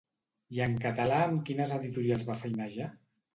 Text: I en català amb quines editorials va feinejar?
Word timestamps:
I 0.57 0.61
en 0.65 0.71
català 0.85 1.19
amb 1.25 1.43
quines 1.51 1.75
editorials 1.77 2.27
va 2.31 2.39
feinejar? 2.41 2.89